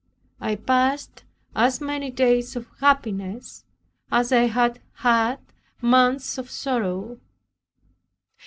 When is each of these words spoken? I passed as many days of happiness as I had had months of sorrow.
I 0.39 0.55
passed 0.55 1.25
as 1.55 1.79
many 1.79 2.09
days 2.09 2.55
of 2.55 2.67
happiness 2.79 3.65
as 4.11 4.31
I 4.31 4.47
had 4.47 4.79
had 4.95 5.37
months 5.79 6.39
of 6.39 6.49
sorrow. 6.49 7.19